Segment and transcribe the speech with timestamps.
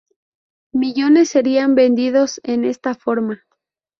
[0.73, 3.43] Millones serían vendidos en esta forma.